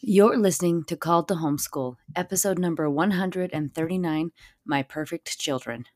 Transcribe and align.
You're 0.00 0.36
listening 0.36 0.84
to 0.84 0.96
Called 0.96 1.28
to 1.28 1.34
Homeschool, 1.34 1.96
episode 2.14 2.58
number 2.58 2.90
139 2.90 4.32
My 4.66 4.82
Perfect 4.82 5.38
Children. 5.38 5.86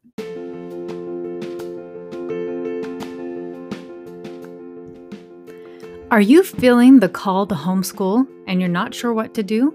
Are 6.10 6.20
you 6.22 6.42
feeling 6.42 7.00
the 7.00 7.10
call 7.12 7.46
to 7.48 7.54
homeschool 7.54 8.26
and 8.46 8.60
you're 8.60 8.70
not 8.70 8.94
sure 8.94 9.12
what 9.12 9.34
to 9.34 9.42
do? 9.42 9.74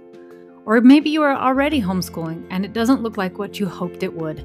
Or 0.65 0.81
maybe 0.81 1.11
you 1.11 1.21
are 1.21 1.35
already 1.35 1.79
homeschooling 1.79 2.47
and 2.49 2.65
it 2.65 2.73
doesn't 2.73 3.03
look 3.03 3.17
like 3.17 3.37
what 3.37 3.59
you 3.59 3.67
hoped 3.67 4.01
it 4.01 4.15
would. 4.15 4.43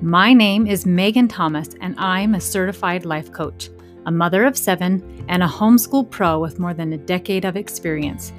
My 0.00 0.32
name 0.32 0.68
is 0.68 0.86
Megan 0.86 1.26
Thomas 1.26 1.70
and 1.80 1.96
I'm 1.98 2.34
a 2.34 2.40
certified 2.40 3.04
life 3.04 3.32
coach, 3.32 3.70
a 4.06 4.12
mother 4.12 4.44
of 4.44 4.56
seven, 4.56 5.24
and 5.28 5.42
a 5.42 5.48
homeschool 5.48 6.08
pro 6.08 6.38
with 6.38 6.60
more 6.60 6.74
than 6.74 6.92
a 6.92 6.98
decade 6.98 7.44
of 7.44 7.56
experience. 7.56 8.32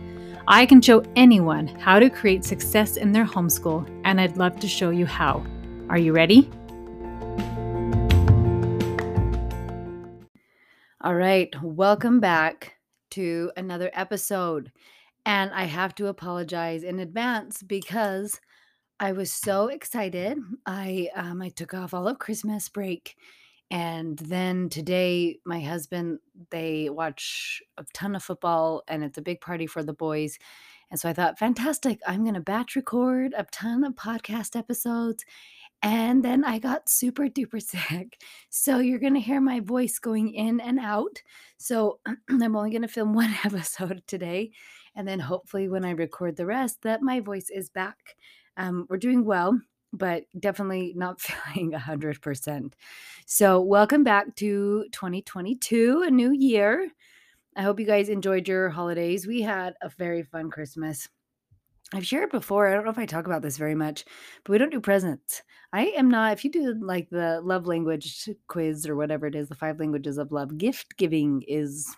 I 0.48 0.68
can 0.68 0.80
show 0.80 1.04
anyone 1.16 1.68
how 1.68 1.98
to 1.98 2.07
create 2.07 2.45
success 2.45 2.98
in 2.98 3.12
their 3.12 3.26
homeschool, 3.26 3.90
and 4.03 4.22
I'd 4.22 4.38
love 4.38 4.59
to 4.59 4.67
show 4.67 4.91
you 4.91 5.08
how. 5.08 5.44
Are 5.90 5.98
you 5.98 6.13
ready? 6.13 6.48
All 11.02 11.16
right, 11.16 11.50
welcome 11.63 12.20
back 12.20 12.76
to 13.12 13.52
another 13.58 13.89
episode. 13.94 14.72
And 15.26 15.52
I 15.52 15.63
have 15.63 15.95
to 15.95 16.08
apologize 16.08 16.84
in 16.84 17.00
advance 17.00 17.64
because 17.64 18.39
I 19.00 19.14
was 19.14 19.31
so 19.31 19.70
excited. 19.70 20.38
I 20.67 21.09
um, 21.16 21.41
I 21.41 21.50
took 21.50 21.73
off 21.73 21.95
all 21.95 22.08
of 22.08 22.20
Christmas 22.20 22.70
break 22.70 23.16
and 23.71 24.17
then 24.19 24.69
today, 24.69 25.39
my 25.45 25.59
husband, 25.59 26.19
they 26.51 26.89
watch 26.89 27.61
a 27.77 27.85
ton 27.93 28.15
of 28.15 28.23
football 28.23 28.83
and 28.88 29.03
it's 29.03 29.17
a 29.17 29.23
big 29.23 29.41
party 29.41 29.65
for 29.65 29.83
the 29.83 29.93
boys. 29.93 30.38
And 30.91 30.99
so 30.99 31.09
I 31.09 31.13
thought, 31.13 31.39
fantastic, 31.39 31.99
I'm 32.05 32.23
going 32.23 32.35
to 32.35 32.41
batch 32.41 32.75
record 32.75 33.33
a 33.35 33.43
ton 33.51 33.83
of 33.83 33.93
podcast 33.95 34.55
episodes. 34.55 35.25
And 35.81 36.23
then 36.23 36.45
I 36.45 36.59
got 36.59 36.89
super 36.89 37.27
duper 37.27 37.61
sick. 37.89 38.22
So 38.49 38.80
you're 38.80 38.99
going 38.99 39.16
to 39.16 39.19
hear 39.19 39.41
my 39.41 39.59
voice 39.61 39.97
going 39.97 40.33
in 40.33 40.59
and 40.59 40.79
out. 40.79 41.23
So 41.57 42.00
I'm 42.29 42.55
only 42.55 42.69
going 42.69 42.83
to 42.83 42.88
film 42.88 43.13
one 43.16 43.35
episode 43.44 44.03
today. 44.05 44.52
And 44.95 45.07
then 45.07 45.19
hopefully, 45.19 45.67
when 45.67 45.83
I 45.83 45.91
record 45.91 46.38
the 46.38 46.45
rest, 46.45 46.83
that 46.83 47.02
my 47.02 47.19
voice 47.19 47.50
is 47.50 47.69
back. 47.69 48.16
Um, 48.55 48.85
we're 48.89 48.97
doing 48.97 49.25
well 49.25 49.59
but 49.95 50.23
definitely 50.39 50.93
not 50.95 51.21
feeling 51.21 51.71
100%. 51.71 52.73
So, 53.25 53.61
welcome 53.61 54.03
back 54.03 54.35
to 54.35 54.85
2022, 54.91 56.03
a 56.05 56.11
new 56.11 56.31
year. 56.31 56.89
I 57.55 57.61
hope 57.61 57.79
you 57.79 57.85
guys 57.85 58.09
enjoyed 58.09 58.47
your 58.47 58.69
holidays. 58.69 59.25
We 59.25 59.41
had 59.41 59.75
a 59.81 59.89
very 59.89 60.23
fun 60.23 60.51
Christmas. 60.51 61.07
I've 61.93 62.05
shared 62.05 62.31
before, 62.31 62.67
I 62.67 62.73
don't 62.73 62.83
know 62.83 62.91
if 62.91 62.97
I 62.97 63.05
talk 63.05 63.25
about 63.25 63.41
this 63.41 63.57
very 63.57 63.75
much, 63.75 64.05
but 64.43 64.51
we 64.51 64.57
don't 64.57 64.71
do 64.71 64.81
presents. 64.81 65.43
I 65.71 65.85
am 65.97 66.09
not, 66.09 66.33
if 66.33 66.43
you 66.43 66.51
do 66.51 66.75
like 66.81 67.09
the 67.09 67.41
love 67.43 67.67
language 67.67 68.27
quiz 68.47 68.88
or 68.88 68.95
whatever 68.95 69.27
it 69.27 69.35
is, 69.35 69.49
the 69.49 69.55
five 69.55 69.79
languages 69.79 70.17
of 70.17 70.31
love, 70.31 70.57
gift 70.57 70.97
giving 70.97 71.43
is 71.47 71.95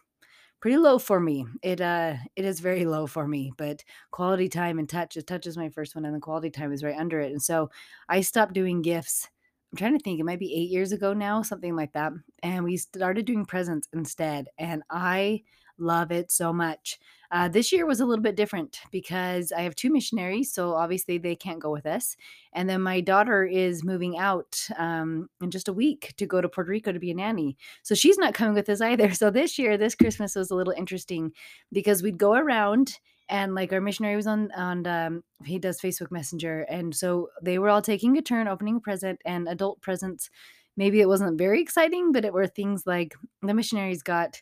pretty 0.59 0.77
low 0.77 1.00
for 1.00 1.19
me. 1.19 1.45
It 1.61 1.81
uh 1.81 2.16
it 2.36 2.45
is 2.45 2.59
very 2.59 2.86
low 2.86 3.08
for 3.08 3.27
me, 3.27 3.52
but 3.58 3.83
quality 4.11 4.50
time 4.50 4.80
and 4.80 4.89
touch, 4.89 5.17
touch 5.27 5.47
is 5.47 5.58
my 5.58 5.69
first 5.69 5.95
one 5.95 6.05
and 6.05 6.16
the 6.16 6.19
quality 6.19 6.49
time 6.49 6.72
is 6.73 6.83
right 6.83 6.97
under 6.97 7.19
it. 7.19 7.31
And 7.31 7.41
so 7.41 7.69
I 8.09 8.22
stopped 8.22 8.53
doing 8.53 8.81
gifts. 8.81 9.30
I'm 9.72 9.77
trying 9.77 9.97
to 9.97 10.03
think, 10.03 10.19
it 10.19 10.23
might 10.23 10.39
be 10.39 10.53
8 10.55 10.69
years 10.69 10.91
ago 10.94 11.14
now, 11.14 11.41
something 11.41 11.75
like 11.75 11.94
that. 11.94 12.14
And 12.41 12.64
we 12.64 12.77
started 12.77 13.25
doing 13.25 13.45
presents 13.45 13.88
instead. 13.94 14.47
And 14.58 14.83
I 14.89 15.44
love 15.78 16.11
it 16.11 16.31
so 16.31 16.52
much. 16.53 17.00
Uh, 17.30 17.50
this 17.50 17.72
year 17.73 17.86
was 17.86 18.00
a 18.00 18.06
little 18.06 18.23
bit 18.23 18.38
different 18.38 18.80
because 18.92 19.52
I 19.52 19.61
have 19.61 19.75
two 19.75 19.92
missionaries, 19.92 20.53
so 20.53 20.73
obviously 20.73 21.17
they 21.17 21.36
can't 21.36 21.59
go 21.59 21.72
with 21.72 21.86
us. 21.86 22.16
And 22.53 22.70
then 22.70 22.81
my 22.81 23.02
daughter 23.02 23.44
is 23.44 23.83
moving 23.83 24.17
out 24.17 24.66
um, 24.78 25.30
in 25.42 25.52
just 25.52 25.67
a 25.67 25.73
week 25.73 26.14
to 26.17 26.25
go 26.25 26.39
to 26.39 26.48
Puerto 26.48 26.71
Rico 26.71 26.93
to 26.93 26.99
be 26.99 27.11
a 27.11 27.16
nanny. 27.16 27.58
So 27.83 27.95
she's 27.95 28.17
not 28.17 28.33
coming 28.33 28.54
with 28.54 28.70
us 28.70 28.82
either. 28.82 29.11
So 29.17 29.32
this 29.32 29.58
year, 29.58 29.77
this 29.77 29.95
Christmas 29.95 30.36
was 30.36 30.52
a 30.52 30.55
little 30.55 30.73
interesting 30.77 31.32
because 31.71 32.04
we'd 32.04 32.20
go 32.20 32.33
around 32.33 32.99
and 33.30 33.55
like 33.55 33.73
our 33.73 33.82
missionary 33.82 34.16
was 34.16 34.27
on 34.27 34.52
on 34.52 34.86
um, 34.87 35.23
he 35.43 35.60
does 35.60 35.82
Facebook 35.82 36.11
Messenger, 36.11 36.61
and 36.70 36.95
so 36.95 37.30
they 37.42 37.60
were 37.60 37.70
all 37.70 37.82
taking 37.82 38.17
a 38.17 38.21
turn 38.21 38.48
opening 38.48 38.77
a 38.77 38.80
present 38.80 39.20
and 39.26 39.48
adult 39.48 39.82
presents. 39.82 40.30
Maybe 40.77 41.02
it 41.02 41.08
wasn't 41.08 41.37
very 41.37 41.61
exciting, 41.61 42.11
but 42.11 42.23
it 42.23 42.33
were 42.33 42.48
things 42.48 42.83
like 42.86 43.16
the 43.42 43.54
missionaries 43.54 44.04
got 44.04 44.42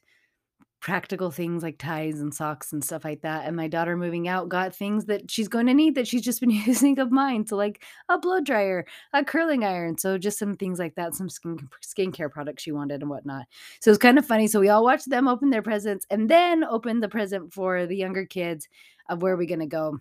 practical 0.80 1.32
things 1.32 1.64
like 1.64 1.78
ties 1.78 2.20
and 2.20 2.34
socks 2.34 2.72
and 2.72 2.84
stuff 2.84 3.04
like 3.04 3.22
that. 3.22 3.46
And 3.46 3.56
my 3.56 3.68
daughter 3.68 3.98
moving 3.98 4.28
out 4.28 4.50
got 4.50 4.76
things 4.76 5.06
that 5.06 5.32
she's 5.32 5.48
going 5.48 5.66
to 5.66 5.74
need 5.74 5.96
that 5.96 6.08
she's 6.08 6.22
just 6.22 6.40
been 6.40 6.50
using 6.68 7.00
of 7.00 7.12
mine. 7.12 7.48
So 7.48 7.56
like 7.56 7.84
a 8.10 8.18
blow 8.20 8.40
dryer, 8.40 8.86
a 9.14 9.26
curling 9.26 9.64
iron. 9.64 9.98
So 9.98 10.18
just 10.18 10.38
some 10.38 10.56
things 10.56 10.78
like 10.78 10.96
that, 10.96 11.16
some 11.16 11.30
skin 11.30 11.58
skincare 11.84 12.30
products 12.30 12.64
she 12.64 12.72
wanted 12.72 13.02
and 13.02 13.10
whatnot. 13.10 13.46
So 13.82 13.90
it's 13.90 13.98
kind 13.98 14.20
of 14.20 14.26
funny. 14.26 14.48
So 14.48 14.60
we 14.60 14.70
all 14.70 14.84
watched 14.84 15.10
them 15.10 15.28
open 15.28 15.50
their 15.50 15.62
presents 15.64 16.06
and 16.10 16.30
then 16.30 16.64
open 16.64 17.00
the 17.00 17.10
present 17.10 17.54
for 17.54 17.86
the 17.86 17.98
younger 17.98 18.26
kids 18.26 18.68
of 19.10 19.22
where 19.22 19.34
are 19.34 19.38
we 19.38 19.46
going 19.46 19.60
to 19.60 19.66
go 19.66 20.00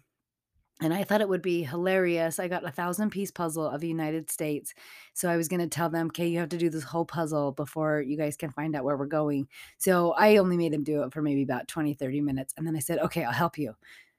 and 0.83 0.93
I 0.93 1.05
thought 1.05 1.21
it 1.21 1.29
would 1.29 1.43
be 1.43 1.63
hilarious. 1.63 2.41
I 2.41 2.49
got 2.49 2.67
a 2.67 2.71
thousand 2.71 3.11
piece 3.11 3.31
puzzle 3.31 3.67
of 3.67 3.81
the 3.81 3.89
United 3.89 4.31
States. 4.31 4.75
So 5.13 5.29
I 5.29 5.37
was 5.37 5.47
going 5.47 5.61
to 5.61 5.69
tell 5.69 5.89
them, 5.89 6.09
okay, 6.09 6.27
you 6.27 6.41
have 6.41 6.49
to 6.49 6.59
do 6.59 6.69
this 6.69 6.83
whole 6.83 7.05
puzzle 7.05 7.53
before 7.53 8.01
you 8.01 8.17
guys 8.17 8.37
can 8.37 8.51
find 8.51 8.75
out 8.75 8.85
where 8.85 8.97
we're 8.97 9.07
going. 9.07 9.47
So 9.79 10.13
I 10.13 10.39
only 10.39 10.57
made 10.57 10.73
them 10.73 10.83
do 10.83 11.05
it 11.05 11.13
for 11.13 11.23
maybe 11.23 11.45
about 11.45 11.69
20, 11.69 11.95
30 11.95 12.21
minutes. 12.23 12.55
And 12.57 12.67
then 12.67 12.75
I 12.75 12.81
said, 12.81 12.99
okay, 12.99 13.23
I'll 13.23 13.33
help 13.33 13.57
you. 13.57 13.75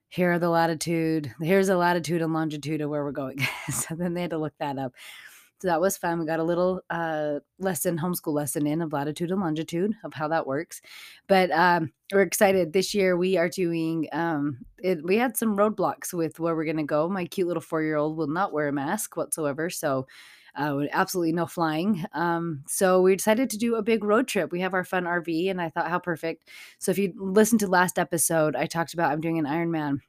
Here 0.08 0.32
are 0.32 0.40
the 0.40 0.50
latitude. 0.50 1.34
Here's 1.42 1.68
the 1.68 1.76
latitude 1.76 2.22
and 2.22 2.34
longitude 2.34 2.80
of 2.80 2.90
where 2.90 3.04
we're 3.04 3.12
going. 3.12 3.46
so 3.70 3.96
then 3.96 4.14
they 4.14 4.22
had 4.22 4.30
to 4.30 4.38
look 4.38 4.54
that 4.60 4.78
up. 4.78 4.94
So 5.66 5.72
that 5.72 5.82
was 5.82 5.98
fun. 5.98 6.20
We 6.20 6.28
got 6.28 6.40
a 6.40 6.44
little 6.44 6.82
uh, 6.92 7.40
lesson, 7.58 7.98
homeschool 7.98 8.36
lesson 8.36 8.68
in 8.68 8.84
of 8.84 8.94
latitude 8.94 9.32
and 9.32 9.42
longitude 9.42 9.96
of 10.04 10.14
how 10.14 10.28
that 10.28 10.46
works. 10.46 10.80
But 11.26 11.50
um, 11.50 11.92
we're 12.14 12.22
excited. 12.22 12.72
This 12.72 12.94
year 12.94 13.18
we 13.18 13.36
are 13.36 13.50
doing, 13.50 14.08
um, 14.12 14.60
it, 14.78 15.04
we 15.04 15.18
had 15.18 15.36
some 15.36 15.58
roadblocks 15.58 16.14
with 16.14 16.40
where 16.40 16.56
we're 16.56 16.66
going 16.66 16.78
to 16.78 16.84
go. 16.84 17.10
My 17.10 17.26
cute 17.26 17.48
little 17.48 17.62
four 17.62 17.82
year 17.82 17.96
old 17.96 18.16
will 18.16 18.28
not 18.28 18.54
wear 18.54 18.68
a 18.68 18.72
mask 18.72 19.18
whatsoever. 19.18 19.72
So 19.72 20.06
uh, 20.56 20.82
absolutely 20.92 21.34
no 21.34 21.48
flying. 21.48 22.06
Um, 22.14 22.64
so 22.68 23.02
we 23.02 23.16
decided 23.16 23.50
to 23.50 23.58
do 23.58 23.74
a 23.74 23.82
big 23.82 24.04
road 24.04 24.28
trip. 24.28 24.52
We 24.52 24.60
have 24.60 24.76
our 24.76 24.84
fun 24.84 25.06
RV, 25.06 25.50
and 25.50 25.60
I 25.60 25.70
thought, 25.70 25.90
how 25.90 25.98
perfect. 25.98 26.48
So 26.78 26.92
if 26.92 27.00
you 27.00 27.12
listen 27.18 27.58
to 27.58 27.68
last 27.68 27.98
episode, 27.98 28.56
I 28.56 28.68
talked 28.68 28.94
about 28.94 29.12
I'm 29.12 29.20
doing 29.20 29.40
an 29.40 29.46
Ironman 29.46 30.02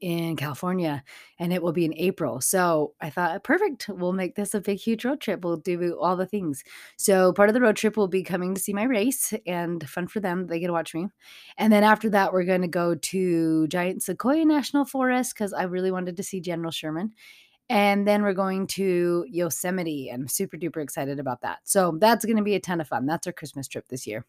in 0.00 0.36
California 0.36 1.02
and 1.38 1.52
it 1.52 1.62
will 1.62 1.72
be 1.72 1.84
in 1.84 1.94
April. 1.96 2.40
So 2.40 2.94
I 3.00 3.10
thought, 3.10 3.42
perfect. 3.44 3.88
We'll 3.88 4.12
make 4.12 4.36
this 4.36 4.54
a 4.54 4.60
big, 4.60 4.78
huge 4.78 5.04
road 5.04 5.20
trip. 5.20 5.44
We'll 5.44 5.56
do 5.56 5.98
all 6.00 6.16
the 6.16 6.26
things. 6.26 6.62
So 6.96 7.32
part 7.32 7.48
of 7.48 7.54
the 7.54 7.60
road 7.60 7.76
trip 7.76 7.96
will 7.96 8.08
be 8.08 8.22
coming 8.22 8.54
to 8.54 8.60
see 8.60 8.72
my 8.72 8.84
race 8.84 9.34
and 9.46 9.86
fun 9.88 10.06
for 10.06 10.20
them. 10.20 10.46
They 10.46 10.60
get 10.60 10.68
to 10.68 10.72
watch 10.72 10.94
me. 10.94 11.08
And 11.58 11.72
then 11.72 11.84
after 11.84 12.08
that, 12.10 12.32
we're 12.32 12.44
going 12.44 12.62
to 12.62 12.68
go 12.68 12.94
to 12.94 13.66
Giant 13.68 14.02
Sequoia 14.02 14.44
National 14.44 14.84
Forest 14.84 15.34
because 15.34 15.52
I 15.52 15.64
really 15.64 15.90
wanted 15.90 16.16
to 16.16 16.22
see 16.22 16.40
General 16.40 16.70
Sherman. 16.70 17.12
And 17.68 18.06
then 18.06 18.22
we're 18.22 18.34
going 18.34 18.66
to 18.68 19.24
Yosemite. 19.28 20.10
And 20.10 20.22
I'm 20.22 20.28
super 20.28 20.56
duper 20.56 20.82
excited 20.82 21.18
about 21.18 21.40
that. 21.42 21.60
So 21.64 21.96
that's 21.98 22.24
going 22.24 22.36
to 22.36 22.42
be 22.42 22.54
a 22.54 22.60
ton 22.60 22.80
of 22.80 22.88
fun. 22.88 23.06
That's 23.06 23.26
our 23.26 23.32
Christmas 23.32 23.68
trip 23.68 23.88
this 23.88 24.06
year. 24.06 24.26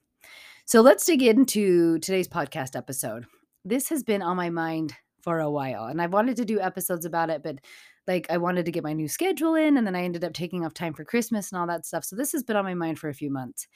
So 0.66 0.82
let's 0.82 1.06
dig 1.06 1.22
into 1.22 2.00
today's 2.00 2.28
podcast 2.28 2.76
episode. 2.76 3.26
This 3.66 3.90
has 3.90 4.04
been 4.04 4.22
on 4.22 4.38
my 4.38 4.50
mind 4.50 4.94
for 5.24 5.40
a 5.40 5.50
while. 5.50 5.86
And 5.86 6.02
I 6.02 6.08
wanted 6.08 6.36
to 6.38 6.46
do 6.46 6.60
episodes 6.60 7.06
about 7.06 7.30
it, 7.30 7.42
but 7.42 7.60
like 8.08 8.28
I 8.30 8.38
wanted 8.38 8.66
to 8.66 8.72
get 8.72 8.84
my 8.84 8.94
new 8.94 9.08
schedule 9.08 9.56
in 9.56 9.78
and 9.78 9.88
then 9.88 9.96
I 9.96 10.04
ended 10.04 10.24
up 10.24 10.34
taking 10.34 10.66
off 10.66 10.74
time 10.74 10.94
for 10.94 11.06
Christmas 11.06 11.52
and 11.52 11.60
all 11.60 11.68
that 11.68 11.86
stuff. 11.86 12.04
So 12.04 12.16
this 12.16 12.34
has 12.34 12.44
been 12.44 12.58
on 12.58 12.66
my 12.66 12.74
mind 12.74 13.00
for 13.00 13.10
a 13.10 13.14
few 13.14 13.32
months. 13.32 13.68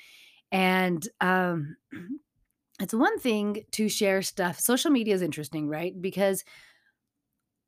And 0.51 1.07
um 1.21 1.77
it's 2.79 2.93
one 2.93 3.19
thing 3.19 3.63
to 3.71 3.89
share 3.89 4.21
stuff. 4.21 4.59
Social 4.59 4.91
media 4.91 5.15
is 5.15 5.21
interesting, 5.21 5.67
right? 5.67 5.99
Because 5.99 6.43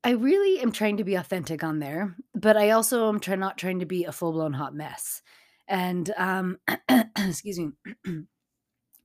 I 0.04 0.12
really 0.12 0.62
am 0.62 0.72
trying 0.72 0.98
to 0.98 1.04
be 1.04 1.16
authentic 1.16 1.64
on 1.64 1.80
there, 1.80 2.16
but 2.34 2.56
I 2.56 2.72
also 2.72 3.10
am 3.10 3.20
trying 3.20 3.40
not 3.40 3.58
trying 3.58 3.80
to 3.80 3.86
be 3.86 4.06
a 4.06 4.12
full-blown 4.12 4.54
hot 4.54 4.76
mess. 4.76 5.22
And 5.68 6.12
um 6.18 6.58
excuse 7.18 7.60
me. 7.60 7.72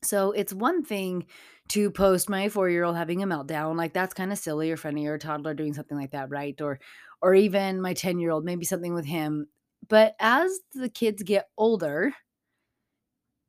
So 0.04 0.32
it's 0.32 0.52
one 0.52 0.84
thing 0.84 1.26
to 1.68 1.90
post 1.90 2.28
my 2.28 2.48
four-year-old 2.48 2.96
having 2.96 3.22
a 3.22 3.26
meltdown, 3.26 3.76
like 3.76 3.92
that's 3.94 4.14
kind 4.14 4.32
of 4.32 4.38
silly 4.38 4.70
or 4.70 4.76
funny, 4.76 5.06
or 5.06 5.14
a 5.14 5.18
toddler 5.18 5.54
doing 5.54 5.74
something 5.74 5.96
like 5.96 6.10
that, 6.12 6.30
right? 6.30 6.58
Or 6.60 6.80
or 7.22 7.34
even 7.34 7.80
my 7.80 7.94
10-year-old, 7.94 8.44
maybe 8.44 8.64
something 8.64 8.94
with 8.94 9.06
him. 9.06 9.46
But 9.88 10.14
as 10.20 10.60
the 10.74 10.88
kids 10.88 11.22
get 11.22 11.48
older, 11.56 12.12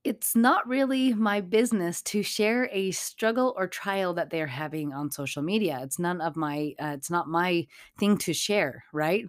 it's 0.03 0.35
not 0.35 0.67
really 0.67 1.13
my 1.15 1.41
business 1.41 2.01
to 2.03 2.21
share 2.21 2.69
a 2.71 2.91
struggle 2.91 3.55
or 3.57 3.67
trial 3.67 4.13
that 4.13 4.29
they're 4.29 4.45
having 4.45 4.93
on 4.93 5.09
social 5.09 5.41
media. 5.41 5.79
It's 5.81 5.97
none 5.97 6.21
of 6.21 6.35
my 6.35 6.73
uh, 6.79 6.93
it's 6.95 7.09
not 7.09 7.27
my 7.27 7.65
thing 7.97 8.17
to 8.19 8.33
share, 8.33 8.83
right? 8.93 9.25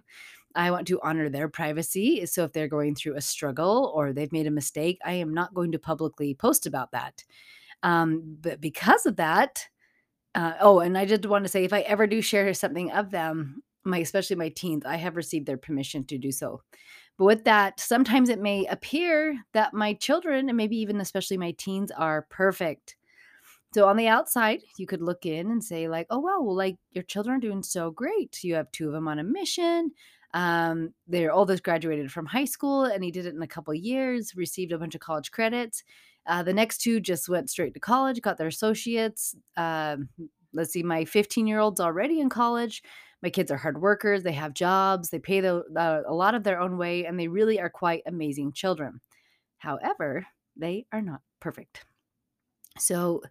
I 0.57 0.71
want 0.71 0.87
to 0.87 0.99
honor 1.03 1.29
their 1.29 1.49
privacy. 1.49 2.25
So 2.25 2.43
if 2.43 2.53
they're 2.53 2.67
going 2.67 2.95
through 2.95 3.15
a 3.15 3.21
struggle 3.21 3.91
or 3.95 4.13
they've 4.13 4.31
made 4.33 4.47
a 4.47 4.51
mistake, 4.51 4.99
I 5.05 5.13
am 5.13 5.33
not 5.33 5.53
going 5.53 5.71
to 5.73 5.79
publicly 5.79 6.35
post 6.35 6.65
about 6.65 6.91
that. 6.91 7.23
Um, 7.83 8.37
but 8.41 8.61
because 8.61 9.05
of 9.05 9.17
that, 9.17 9.67
Uh, 10.35 10.53
oh, 10.61 10.79
and 10.79 10.97
I 10.97 11.05
did 11.05 11.25
wanna 11.25 11.47
say 11.47 11.63
if 11.63 11.73
I 11.73 11.81
ever 11.81 12.07
do 12.07 12.21
share 12.21 12.53
something 12.53 12.91
of 12.91 13.11
them, 13.11 13.63
my 13.85 13.99
especially 13.99 14.35
my 14.35 14.49
teens, 14.49 14.85
I 14.85 14.97
have 14.97 15.15
received 15.15 15.47
their 15.47 15.57
permission 15.57 16.05
to 16.05 16.17
do 16.17 16.31
so. 16.31 16.61
But 17.17 17.25
with 17.25 17.43
that, 17.45 17.79
sometimes 17.79 18.29
it 18.29 18.39
may 18.41 18.65
appear 18.67 19.39
that 19.53 19.73
my 19.73 19.93
children, 19.95 20.49
and 20.49 20.57
maybe 20.57 20.77
even 20.77 21.01
especially 21.01 21.37
my 21.37 21.53
teens, 21.53 21.91
are 21.91 22.27
perfect. 22.29 22.96
So 23.73 23.87
on 23.87 23.97
the 23.97 24.07
outside, 24.07 24.61
you 24.77 24.87
could 24.87 25.01
look 25.01 25.25
in 25.25 25.51
and 25.51 25.63
say 25.63 25.87
like, 25.89 26.07
"Oh, 26.09 26.19
well, 26.19 26.55
like, 26.55 26.77
your 26.91 27.03
children 27.03 27.37
are 27.37 27.39
doing 27.39 27.63
so 27.63 27.91
great. 27.91 28.43
You 28.43 28.55
have 28.55 28.71
2 28.71 28.87
of 28.87 28.93
them 28.93 29.07
on 29.07 29.19
a 29.19 29.23
mission. 29.23 29.91
Um, 30.33 30.93
their 31.07 31.31
oldest 31.31 31.63
graduated 31.63 32.11
from 32.11 32.25
high 32.25 32.45
school, 32.45 32.83
and 32.85 33.03
he 33.03 33.11
did 33.11 33.25
it 33.25 33.35
in 33.35 33.41
a 33.41 33.47
couple 33.47 33.73
years, 33.73 34.35
received 34.35 34.71
a 34.71 34.77
bunch 34.77 34.95
of 34.95 35.01
college 35.01 35.31
credits. 35.31 35.83
Uh, 36.25 36.43
the 36.43 36.53
next 36.53 36.79
2 36.79 36.99
just 36.99 37.29
went 37.29 37.49
straight 37.49 37.73
to 37.73 37.79
college, 37.79 38.21
got 38.21 38.37
their 38.37 38.47
associates. 38.47 39.35
Um, 39.55 40.09
let's 40.53 40.71
see, 40.71 40.83
my 40.83 41.05
fifteen-year-old's 41.05 41.79
already 41.79 42.19
in 42.19 42.29
college. 42.29 42.81
My 43.23 43.29
kids 43.29 43.51
are 43.51 43.57
hard 43.57 43.81
workers, 43.81 44.23
they 44.23 44.33
have 44.33 44.53
jobs, 44.53 45.09
they 45.09 45.19
pay 45.19 45.41
the 45.41 45.63
the 45.71 46.03
a 46.07 46.13
lot 46.13 46.35
of 46.35 46.43
their 46.43 46.59
own 46.59 46.77
way, 46.77 47.05
and 47.05 47.19
they 47.19 47.27
really 47.27 47.59
are 47.59 47.69
quite 47.69 48.03
amazing 48.05 48.53
children. 48.53 49.01
However, 49.59 50.27
they 50.57 50.87
are 50.91 51.01
not 51.01 51.21
perfect. 51.41 51.85
So 52.79 53.21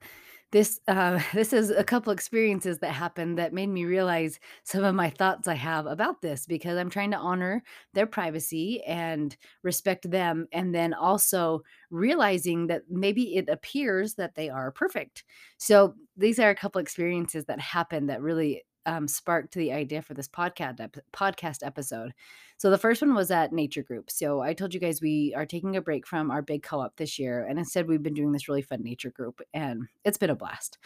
this, 0.57 0.81
uh, 0.89 1.21
this 1.35 1.53
is 1.53 1.71
a 1.71 1.85
couple 1.85 2.13
experiences 2.13 2.79
that 2.79 2.93
happened 2.93 3.39
that 3.39 3.53
made 3.53 3.69
me 3.69 3.85
realize 3.85 4.41
some 4.65 4.85
of 4.85 4.95
my 4.95 5.11
thoughts 5.11 5.47
I 5.49 5.55
have 5.55 5.87
about 5.87 6.23
this 6.23 6.47
because 6.47 6.79
I'm 6.79 6.89
trying 6.89 7.11
to 7.11 7.19
honor 7.19 7.63
their 7.93 8.07
privacy 8.07 8.83
and 8.85 9.37
respect 9.63 10.11
them, 10.11 10.47
and 10.53 10.75
then 10.75 10.95
also 10.95 11.63
realizing 11.91 12.69
that 12.69 12.83
maybe 12.89 13.37
it 13.37 13.49
appears 13.49 14.15
that 14.15 14.35
they 14.35 14.49
are 14.49 14.71
perfect. 14.71 15.25
So 15.59 15.95
these 16.17 16.39
are 16.39 16.51
a 16.51 16.55
couple 16.55 16.81
experiences 16.81 17.45
that 17.47 17.61
happened 17.61 18.09
that 18.09 18.23
really 18.23 18.65
um, 18.87 19.07
sparked 19.09 19.55
the 19.55 19.73
idea 19.73 20.01
for 20.01 20.15
this 20.15 20.29
podcast 20.29 20.81
ep- 20.81 20.97
podcast 21.13 21.65
episode. 21.65 22.15
So 22.57 22.71
the 22.71 22.79
first 22.79 23.03
one 23.03 23.15
was 23.15 23.31
at 23.31 23.53
Nature 23.53 23.83
Group. 23.83 24.11
So 24.11 24.41
I 24.41 24.55
told 24.55 24.73
you 24.73 24.81
guys 24.81 25.03
we 25.03 25.35
are 25.37 25.45
taking 25.45 25.77
a 25.77 25.83
break 25.83 26.07
from 26.07 26.31
our 26.31 26.41
big 26.41 26.63
co-op 26.63 26.97
this 26.97 27.19
year, 27.19 27.45
and 27.45 27.59
instead 27.59 27.87
we've 27.87 28.03
been 28.03 28.15
doing 28.15 28.33
this 28.33 28.49
really 28.49 28.63
fun 28.63 28.83
nature 28.83 29.11
group, 29.11 29.43
and 29.53 29.83
it's 30.05 30.17
been 30.17 30.31
a 30.31 30.37
blast. 30.37 30.79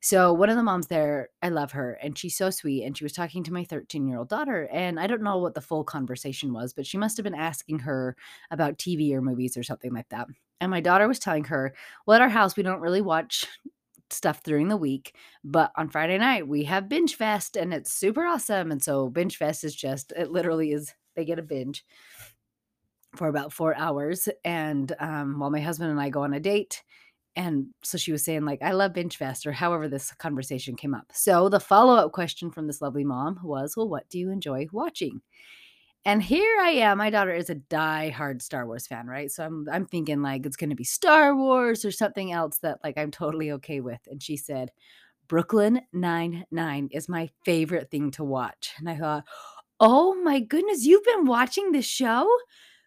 So 0.00 0.32
one 0.32 0.50
of 0.50 0.56
the 0.56 0.62
moms 0.62 0.86
there, 0.86 1.30
I 1.42 1.48
love 1.48 1.72
her, 1.72 1.98
and 2.02 2.16
she's 2.16 2.36
so 2.36 2.50
sweet. 2.50 2.84
And 2.84 2.96
she 2.96 3.04
was 3.04 3.12
talking 3.12 3.42
to 3.44 3.52
my 3.52 3.64
13 3.64 4.06
year 4.06 4.18
old 4.18 4.28
daughter, 4.28 4.68
and 4.72 5.00
I 5.00 5.06
don't 5.06 5.22
know 5.22 5.38
what 5.38 5.54
the 5.54 5.60
full 5.60 5.82
conversation 5.82 6.52
was, 6.52 6.72
but 6.72 6.86
she 6.86 6.98
must 6.98 7.16
have 7.16 7.24
been 7.24 7.34
asking 7.34 7.80
her 7.80 8.16
about 8.50 8.78
TV 8.78 9.12
or 9.12 9.22
movies 9.22 9.56
or 9.56 9.62
something 9.62 9.92
like 9.92 10.08
that. 10.10 10.28
And 10.60 10.70
my 10.70 10.80
daughter 10.80 11.08
was 11.08 11.18
telling 11.18 11.44
her, 11.44 11.74
"Well, 12.06 12.14
at 12.16 12.22
our 12.22 12.28
house, 12.28 12.56
we 12.56 12.62
don't 12.62 12.80
really 12.80 13.00
watch 13.02 13.46
stuff 14.10 14.42
during 14.42 14.68
the 14.68 14.76
week, 14.76 15.14
but 15.44 15.72
on 15.76 15.88
Friday 15.88 16.18
night 16.18 16.46
we 16.48 16.64
have 16.64 16.88
Binge 16.88 17.14
Fest 17.16 17.56
and 17.56 17.72
it's 17.74 17.92
super 17.92 18.24
awesome. 18.24 18.70
And 18.72 18.82
so 18.82 19.08
Binge 19.10 19.36
Fest 19.36 19.64
is 19.64 19.74
just 19.74 20.12
it 20.16 20.30
literally 20.30 20.72
is 20.72 20.94
they 21.16 21.24
get 21.24 21.38
a 21.38 21.42
binge 21.42 21.84
for 23.16 23.28
about 23.28 23.52
4 23.52 23.74
hours 23.76 24.28
and 24.44 24.94
um 24.98 25.38
while 25.38 25.50
my 25.50 25.60
husband 25.60 25.90
and 25.90 26.00
I 26.00 26.10
go 26.10 26.22
on 26.22 26.34
a 26.34 26.40
date 26.40 26.82
and 27.36 27.68
so 27.84 27.98
she 27.98 28.12
was 28.12 28.24
saying 28.24 28.44
like 28.46 28.62
I 28.62 28.72
love 28.72 28.94
Binge 28.94 29.16
Fest 29.16 29.46
or 29.46 29.52
however 29.52 29.88
this 29.88 30.12
conversation 30.14 30.76
came 30.76 30.94
up. 30.94 31.06
So 31.14 31.48
the 31.50 31.60
follow-up 31.60 32.12
question 32.12 32.50
from 32.50 32.66
this 32.66 32.82
lovely 32.82 33.04
mom 33.04 33.40
was, 33.44 33.76
"Well, 33.76 33.88
what 33.88 34.08
do 34.10 34.18
you 34.18 34.30
enjoy 34.32 34.66
watching?" 34.72 35.22
And 36.06 36.22
here 36.22 36.56
I 36.60 36.70
am. 36.70 36.98
My 36.98 37.10
daughter 37.10 37.34
is 37.34 37.50
a 37.50 37.56
die-hard 37.56 38.40
Star 38.40 38.64
Wars 38.64 38.86
fan, 38.86 39.08
right? 39.08 39.28
So 39.28 39.44
I'm 39.44 39.66
I'm 39.68 39.86
thinking 39.86 40.22
like 40.22 40.46
it's 40.46 40.56
gonna 40.56 40.76
be 40.76 40.84
Star 40.84 41.34
Wars 41.34 41.84
or 41.84 41.90
something 41.90 42.30
else 42.30 42.58
that 42.58 42.78
like 42.84 42.96
I'm 42.96 43.10
totally 43.10 43.50
okay 43.52 43.80
with. 43.80 43.98
And 44.06 44.22
she 44.22 44.36
said, 44.36 44.70
Brooklyn 45.26 45.80
Nine-Nine 45.92 46.90
is 46.92 47.08
my 47.08 47.28
favorite 47.44 47.90
thing 47.90 48.12
to 48.12 48.22
watch. 48.22 48.72
And 48.78 48.88
I 48.88 48.96
thought, 48.96 49.24
oh 49.80 50.14
my 50.22 50.38
goodness, 50.38 50.84
you've 50.84 51.02
been 51.02 51.24
watching 51.24 51.72
this 51.72 51.86
show? 51.86 52.28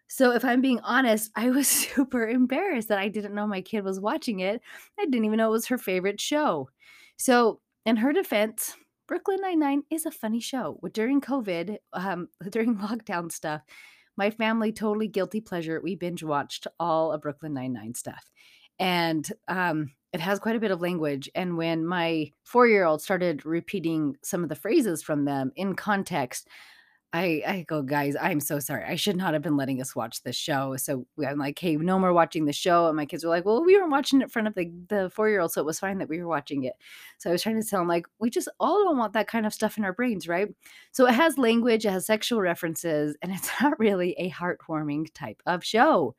So 0.07 0.31
if 0.31 0.45
I'm 0.45 0.61
being 0.61 0.79
honest, 0.79 1.29
I 1.35 1.49
was 1.49 1.67
super 1.67 2.25
embarrassed 2.25 2.87
that 2.87 2.99
I 2.99 3.09
didn't 3.09 3.35
know 3.35 3.45
my 3.45 3.59
kid 3.59 3.83
was 3.83 3.99
watching 3.99 4.39
it. 4.39 4.61
I 4.97 5.03
didn't 5.03 5.25
even 5.25 5.35
know 5.39 5.49
it 5.49 5.51
was 5.51 5.67
her 5.67 5.77
favorite 5.77 6.21
show. 6.21 6.69
So 7.17 7.59
in 7.85 7.97
her 7.97 8.13
defense, 8.13 8.77
Brooklyn 9.09 9.39
Nine-Nine 9.41 9.81
is 9.89 10.05
a 10.05 10.11
funny 10.11 10.39
show. 10.39 10.79
During 10.93 11.19
COVID, 11.19 11.77
um, 11.93 12.27
during 12.51 12.77
lockdown 12.77 13.31
stuff, 13.31 13.63
my 14.15 14.29
family 14.29 14.71
totally 14.71 15.07
guilty 15.07 15.41
pleasure. 15.41 15.81
We 15.83 15.95
binge 15.95 16.21
watched 16.21 16.67
all 16.79 17.11
of 17.11 17.21
Brooklyn 17.21 17.55
Nine-Nine 17.55 17.95
stuff. 17.95 18.29
And 18.77 19.27
um, 19.47 19.93
it 20.13 20.19
has 20.19 20.37
quite 20.37 20.55
a 20.55 20.59
bit 20.59 20.69
of 20.69 20.79
language. 20.79 21.27
And 21.33 21.57
when 21.57 21.87
my 21.87 22.31
four 22.45 22.67
year 22.67 22.85
old 22.85 23.01
started 23.01 23.47
repeating 23.47 24.15
some 24.23 24.43
of 24.43 24.49
the 24.49 24.55
phrases 24.55 25.01
from 25.01 25.25
them 25.25 25.53
in 25.55 25.73
context, 25.73 26.47
I 27.11 27.41
I 27.47 27.65
go, 27.67 27.81
"Guys, 27.81 28.15
I'm 28.21 28.39
so 28.39 28.59
sorry. 28.59 28.83
I 28.85 28.95
should 28.95 29.15
not 29.17 29.33
have 29.33 29.41
been 29.41 29.57
letting 29.57 29.81
us 29.81 29.95
watch 29.95 30.21
this 30.21 30.35
show." 30.35 30.75
So 30.77 31.07
I'm 31.25 31.39
like, 31.39 31.57
"Hey, 31.57 31.75
no 31.75 31.97
more 31.97 32.13
watching 32.13 32.45
the 32.45 32.53
show." 32.53 32.87
And 32.87 32.95
my 32.95 33.05
kids 33.07 33.23
were 33.23 33.31
like, 33.31 33.45
"Well, 33.45 33.63
we 33.65 33.79
were 33.79 33.87
watching 33.89 34.19
it 34.21 34.25
in 34.25 34.29
front 34.29 34.47
of 34.47 34.53
the 34.53 34.71
the 34.89 35.09
four-year-old, 35.09 35.51
so 35.51 35.61
it 35.61 35.65
was 35.65 35.79
fine 35.79 35.97
that 35.99 36.09
we 36.09 36.19
were 36.21 36.27
watching 36.27 36.63
it." 36.65 36.73
So 37.17 37.29
I 37.31 37.33
was 37.33 37.41
trying 37.41 37.59
to 37.61 37.67
tell 37.67 37.79
them, 37.79 37.87
like, 37.87 38.05
we 38.19 38.29
just 38.29 38.47
all 38.59 38.83
don't 38.83 38.97
want 38.97 39.13
that 39.13 39.27
kind 39.27 39.45
of 39.47 39.53
stuff 39.55 39.77
in 39.77 39.85
our 39.85 39.93
brains, 39.93 40.27
right? 40.27 40.49
So 40.91 41.07
it 41.07 41.15
has 41.15 41.37
language, 41.39 41.85
it 41.85 41.91
has 41.91 42.05
sexual 42.05 42.41
references, 42.41 43.15
and 43.23 43.31
it's 43.33 43.49
not 43.61 43.79
really 43.79 44.13
a 44.19 44.29
heartwarming 44.31 45.07
type 45.13 45.41
of 45.47 45.63
show. 45.63 46.15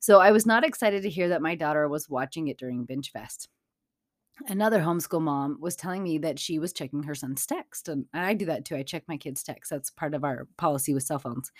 So 0.00 0.20
I 0.20 0.32
was 0.32 0.46
not 0.46 0.64
excited 0.64 1.02
to 1.04 1.10
hear 1.10 1.28
that 1.30 1.42
my 1.42 1.54
daughter 1.56 1.88
was 1.88 2.08
watching 2.10 2.48
it 2.48 2.58
during 2.58 2.84
Binge 2.84 3.10
Fest. 3.12 3.48
Another 4.46 4.80
homeschool 4.80 5.20
mom 5.20 5.58
was 5.60 5.76
telling 5.76 6.02
me 6.02 6.18
that 6.18 6.38
she 6.38 6.58
was 6.58 6.72
checking 6.72 7.02
her 7.02 7.14
son's 7.14 7.44
text. 7.44 7.88
And 7.88 8.06
I 8.14 8.34
do 8.34 8.46
that 8.46 8.64
too. 8.64 8.76
I 8.76 8.82
check 8.82 9.04
my 9.08 9.16
kids' 9.16 9.42
text. 9.42 9.70
That's 9.70 9.90
part 9.90 10.14
of 10.14 10.24
our 10.24 10.46
policy 10.56 10.94
with 10.94 11.02
cell 11.02 11.18
phones. 11.18 11.50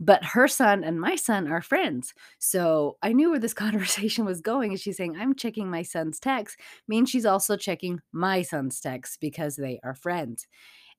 But 0.00 0.24
her 0.24 0.48
son 0.48 0.84
and 0.84 1.00
my 1.00 1.16
son 1.16 1.46
are 1.48 1.62
friends. 1.62 2.14
So 2.38 2.96
I 3.02 3.12
knew 3.12 3.30
where 3.30 3.38
this 3.38 3.54
conversation 3.54 4.24
was 4.24 4.40
going. 4.40 4.70
And 4.70 4.80
she's 4.80 4.96
saying, 4.96 5.16
I'm 5.16 5.34
checking 5.34 5.70
my 5.70 5.82
son's 5.82 6.20
text, 6.20 6.58
means 6.88 7.10
she's 7.10 7.26
also 7.26 7.56
checking 7.56 8.00
my 8.12 8.42
son's 8.42 8.80
text 8.80 9.20
because 9.20 9.56
they 9.56 9.80
are 9.82 9.94
friends. 9.94 10.46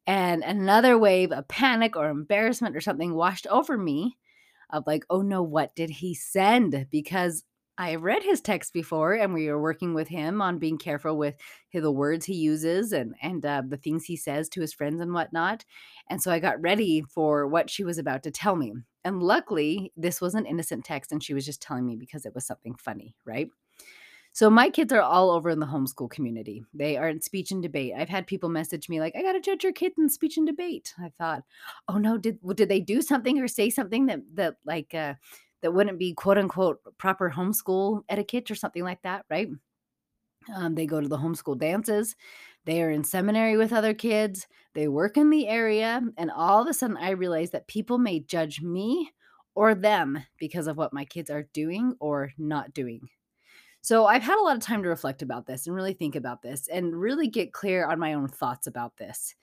And 0.08 0.44
another 0.44 0.98
wave 0.98 1.32
of 1.32 1.48
panic 1.48 1.96
or 1.96 2.10
embarrassment 2.10 2.76
or 2.76 2.82
something 2.82 3.14
washed 3.14 3.48
over 3.48 3.78
me 3.78 4.18
of 4.70 4.86
like, 4.86 5.04
oh 5.10 5.22
no, 5.22 5.42
what 5.42 5.76
did 5.76 5.90
he 5.90 6.14
send? 6.14 6.88
Because 6.92 7.44
I 7.77 7.89
have 7.89 8.04
read 8.04 8.24
his 8.24 8.42
text 8.42 8.74
before, 8.74 9.13
and 9.13 9.33
we 9.33 9.48
were 9.48 9.62
working 9.62 9.94
with 9.94 10.07
him 10.07 10.42
on 10.42 10.60
being 10.60 10.77
careful 10.77 11.18
with 11.18 11.36
the 11.74 11.92
words 11.92 12.25
he 12.25 12.36
uses 12.36 12.94
and 12.94 13.16
and 13.22 13.45
uh, 13.45 13.62
the 13.68 13.77
things 13.77 14.06
he 14.06 14.16
says 14.16 14.48
to 14.50 14.62
his 14.62 14.74
friends 14.74 15.01
and 15.01 15.13
whatnot. 15.13 15.66
And 16.09 16.21
so 16.21 16.31
I 16.31 16.40
got 16.40 16.61
ready 16.61 17.02
for 17.02 17.47
what 17.47 17.69
she 17.69 17.83
was 17.83 17.97
about 17.97 18.23
to 18.23 18.31
tell 18.31 18.56
me. 18.56 18.73
And 19.04 19.21
luckily, 19.21 19.92
this 19.97 20.21
was 20.21 20.35
an 20.35 20.45
innocent 20.45 20.85
text, 20.85 21.11
and 21.11 21.21
she 21.21 21.33
was 21.33 21.45
just 21.45 21.61
telling 21.61 21.85
me 21.85 21.95
because 21.97 22.26
it 22.26 22.33
was 22.33 22.45
something 22.45 22.76
funny, 22.76 23.14
right? 23.26 23.50
So 24.35 24.50
my 24.50 24.69
kids 24.69 24.92
are 24.92 25.02
all 25.02 25.31
over 25.31 25.50
in 25.50 25.61
the 25.61 25.66
homeschool 25.66 26.09
community. 26.09 26.61
They 26.73 26.97
are 26.97 27.07
in 27.07 27.21
speech 27.21 27.52
and 27.52 27.64
debate. 27.64 27.94
I've 27.95 28.09
had 28.09 28.28
people 28.28 28.50
message 28.50 28.90
me 28.90 29.00
like, 29.00 29.16
"I 29.16 29.21
got 29.21 29.31
to 29.31 29.40
judge 29.40 29.64
your 29.64 29.71
kids 29.71 29.95
in 29.97 30.09
speech 30.09 30.35
and 30.35 30.45
debate." 30.45 30.94
I 31.00 31.09
thought, 31.18 31.44
"Oh 31.88 31.97
no, 31.97 32.18
did 32.18 32.40
did 32.56 32.68
they 32.68 32.81
do 32.81 33.02
something 33.02 33.40
or 33.40 33.47
say 33.47 33.69
something 33.69 34.07
that 34.07 34.19
that 34.33 34.56
like 34.66 34.94
uh, 34.94 35.14
that 35.66 35.74
wouldn't 35.74 36.00
be 36.00 36.14
quote 36.14 36.38
unquote 36.38 36.80
proper 36.98 37.31
homeschool 37.31 38.04
etiquette 38.10 38.52
or 38.52 38.56
something 38.56 38.84
like 38.84 39.02
that, 39.04 39.26
right?" 39.30 39.50
Um, 40.54 40.76
they 40.76 40.86
go 40.86 41.02
to 41.02 41.07
the 41.07 41.18
homeschool 41.18 41.57
dances. 41.60 42.16
They 42.66 42.81
are 42.84 42.92
in 42.92 43.04
seminary 43.04 43.57
with 43.57 43.74
other 43.74 43.94
kids. 43.94 44.48
They 44.74 44.88
work 44.88 45.18
in 45.18 45.30
the 45.30 45.48
area, 45.48 46.02
and 46.18 46.31
all 46.31 46.62
of 46.62 46.68
a 46.68 46.74
sudden, 46.74 46.98
I 46.98 47.12
realize 47.12 47.52
that 47.52 47.68
people 47.68 47.98
may 47.98 48.19
judge 48.19 48.62
me 48.62 49.12
or 49.56 49.74
them 49.74 50.24
because 50.38 50.68
of 50.68 50.78
what 50.78 50.94
my 50.94 51.06
kids 51.06 51.30
are 51.30 51.48
doing 51.54 51.95
or 52.00 52.31
not 52.38 52.74
doing. 52.74 53.10
So 53.81 54.06
I've 54.07 54.24
had 54.24 54.40
a 54.40 54.42
lot 54.42 54.57
of 54.57 54.64
time 54.64 54.84
to 54.84 54.90
reflect 54.90 55.22
about 55.22 55.45
this 55.45 55.68
and 55.68 55.76
really 55.76 55.94
think 55.94 56.16
about 56.16 56.42
this 56.42 56.68
and 56.68 57.00
really 57.00 57.28
get 57.28 57.54
clear 57.54 57.86
on 57.88 58.00
my 58.00 58.14
own 58.14 58.28
thoughts 58.28 58.68
about 58.68 58.98
this. 58.98 59.36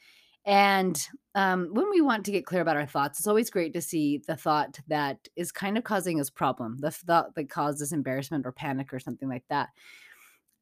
And 0.45 1.01
um, 1.35 1.69
when 1.73 1.89
we 1.91 2.01
want 2.01 2.25
to 2.25 2.33
get 2.33 2.47
clear 2.47 2.63
about 2.63 2.77
our 2.77 2.87
thoughts, 2.87 3.19
it's 3.19 3.29
always 3.29 3.51
great 3.51 3.73
to 3.75 3.81
see 3.81 4.19
the 4.27 4.37
thought 4.37 4.79
that 4.89 5.29
is 5.37 5.53
kind 5.53 5.79
of 5.79 5.85
causing 5.85 6.21
us 6.21 6.31
problem, 6.31 6.79
the 6.81 6.91
thought 6.91 7.35
that 7.37 7.49
causes 7.49 7.93
embarrassment 7.93 8.45
or 8.45 8.53
panic 8.53 8.93
or 8.93 8.99
something 8.99 9.29
like 9.29 9.45
that. 9.49 9.69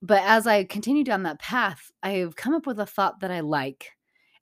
But 0.03 0.23
as 0.25 0.47
I 0.47 0.65
continue 0.65 1.05
down 1.05 1.25
that 1.25 1.41
path, 1.41 1.91
I've 2.03 2.37
come 2.37 2.55
up 2.55 2.67
with 2.67 2.79
a 2.79 2.87
thought 2.87 3.21
that 3.21 3.31
I 3.31 3.41
like 3.41 3.93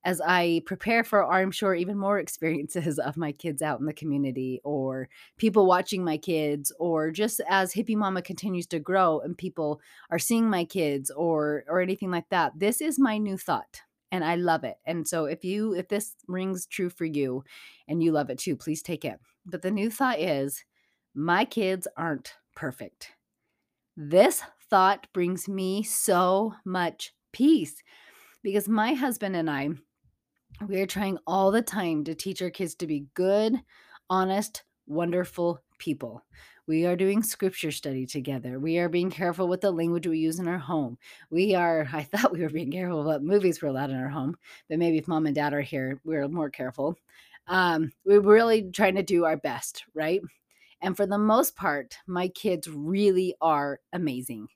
as 0.04 0.20
I 0.24 0.62
prepare 0.64 1.02
for, 1.02 1.24
I'm 1.24 1.50
sure, 1.50 1.74
even 1.74 1.98
more 1.98 2.18
experiences 2.20 2.98
of 2.98 3.16
my 3.16 3.32
kids 3.32 3.62
out 3.62 3.80
in 3.80 3.86
the 3.86 3.92
community 3.92 4.60
or 4.64 5.08
people 5.36 5.66
watching 5.66 6.04
my 6.04 6.16
kids, 6.16 6.72
or 6.78 7.10
just 7.10 7.40
as 7.48 7.72
Hippie 7.72 7.96
Mama 7.96 8.22
continues 8.22 8.66
to 8.68 8.78
grow 8.78 9.20
and 9.20 9.36
people 9.36 9.80
are 10.10 10.18
seeing 10.18 10.48
my 10.48 10.64
kids 10.64 11.10
or 11.10 11.64
or 11.68 11.80
anything 11.80 12.10
like 12.10 12.28
that. 12.30 12.52
This 12.58 12.80
is 12.80 12.98
my 12.98 13.18
new 13.18 13.36
thought 13.36 13.82
and 14.10 14.24
I 14.24 14.36
love 14.36 14.64
it. 14.64 14.76
And 14.86 15.06
so 15.06 15.26
if 15.26 15.44
you 15.44 15.74
if 15.74 15.88
this 15.88 16.14
rings 16.26 16.66
true 16.66 16.90
for 16.90 17.04
you 17.04 17.44
and 17.86 18.02
you 18.02 18.12
love 18.12 18.30
it 18.30 18.38
too, 18.38 18.56
please 18.56 18.82
take 18.82 19.04
it. 19.04 19.18
But 19.46 19.62
the 19.62 19.70
new 19.70 19.90
thought 19.90 20.18
is 20.18 20.64
my 21.14 21.44
kids 21.44 21.86
aren't 21.96 22.34
perfect. 22.54 23.12
This 23.96 24.42
thought 24.70 25.08
brings 25.12 25.48
me 25.48 25.82
so 25.82 26.54
much 26.64 27.12
peace 27.32 27.82
because 28.42 28.68
my 28.68 28.94
husband 28.94 29.34
and 29.34 29.50
I, 29.50 29.70
we 30.66 30.80
are 30.80 30.86
trying 30.86 31.18
all 31.26 31.50
the 31.50 31.62
time 31.62 32.04
to 32.04 32.14
teach 32.14 32.40
our 32.42 32.50
kids 32.50 32.74
to 32.76 32.86
be 32.86 33.06
good, 33.14 33.60
honest, 34.08 34.62
wonderful 34.86 35.62
people. 35.78 36.24
We 36.66 36.84
are 36.84 36.96
doing 36.96 37.22
scripture 37.22 37.70
study 37.70 38.04
together. 38.04 38.60
We 38.60 38.78
are 38.78 38.90
being 38.90 39.10
careful 39.10 39.48
with 39.48 39.62
the 39.62 39.70
language 39.70 40.06
we 40.06 40.18
use 40.18 40.38
in 40.38 40.48
our 40.48 40.58
home. 40.58 40.98
We 41.30 41.54
are, 41.54 41.88
I 41.92 42.02
thought 42.02 42.32
we 42.32 42.42
were 42.42 42.50
being 42.50 42.70
careful 42.70 43.04
what 43.04 43.22
movies 43.22 43.62
we're 43.62 43.68
allowed 43.68 43.90
in 43.90 43.96
our 43.96 44.08
home, 44.08 44.36
but 44.68 44.78
maybe 44.78 44.98
if 44.98 45.08
mom 45.08 45.26
and 45.26 45.34
dad 45.34 45.54
are 45.54 45.62
here, 45.62 46.00
we're 46.04 46.28
more 46.28 46.50
careful. 46.50 46.96
Um, 47.46 47.92
we're 48.04 48.20
really 48.20 48.70
trying 48.70 48.96
to 48.96 49.02
do 49.02 49.24
our 49.24 49.38
best, 49.38 49.84
right? 49.94 50.20
And 50.80 50.96
for 50.96 51.06
the 51.06 51.18
most 51.18 51.56
part, 51.56 51.96
my 52.06 52.28
kids 52.28 52.68
really 52.68 53.34
are 53.40 53.80
amazing. 53.92 54.48